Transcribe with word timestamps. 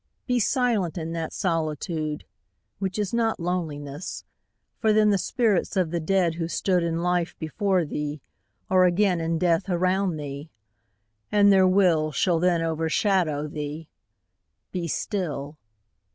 Be 0.25 0.39
silent 0.39 0.97
in 0.97 1.11
that 1.13 1.31
solitude 1.31 2.25
Which 2.79 2.97
is 2.97 3.13
not 3.13 3.39
loneliness 3.39 4.23
for 4.79 4.93
then 4.93 5.11
The 5.11 5.19
spirits 5.19 5.77
of 5.77 5.91
the 5.91 5.99
dead 5.99 6.33
who 6.33 6.47
stood 6.47 6.81
In 6.81 7.03
life 7.03 7.35
before 7.37 7.85
thee 7.85 8.19
are 8.67 8.85
again 8.85 9.21
In 9.21 9.37
death 9.37 9.69
around 9.69 10.17
thee 10.17 10.49
and 11.31 11.53
their 11.53 11.67
will 11.67 12.11
Shall 12.11 12.43
overshadow 12.43 13.47
thee: 13.47 13.89
be 14.71 14.87
still. 14.87 15.59